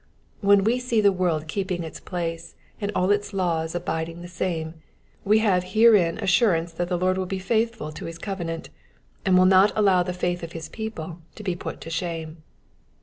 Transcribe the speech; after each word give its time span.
When 0.39 0.63
we 0.63 0.79
see 0.79 0.99
the 0.99 1.11
world 1.11 1.47
keeping 1.47 1.83
its 1.83 1.99
place 1.99 2.55
and 2.81 2.91
all 2.95 3.11
its 3.11 3.33
laws 3.33 3.75
abiding 3.75 4.23
the 4.23 4.27
same, 4.27 4.81
we 5.23 5.37
have 5.45 5.63
herein 5.77 6.17
assurance 6.17 6.71
that 6.73 6.89
&e 6.89 6.95
Lord 6.95 7.19
will 7.19 7.27
be 7.27 7.37
faithful 7.37 7.91
to 7.91 8.05
his 8.05 8.17
covenant, 8.17 8.71
and 9.27 9.37
will 9.37 9.45
not 9.45 9.71
allow 9.75 10.01
the 10.01 10.11
faith 10.11 10.41
of 10.41 10.53
his 10.53 10.69
people 10.69 11.19
to 11.35 11.43
be 11.43 11.55
put 11.55 11.81
to 11.81 11.91
shame. 11.91 12.41